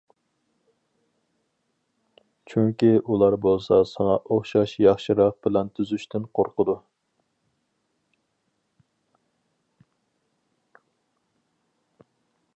[2.53, 6.77] -چۈنكى ئۇلار بولسا ساڭا ئوخشاش ياخشىراق پىلان تۈزۈشتىن قورقىدۇ.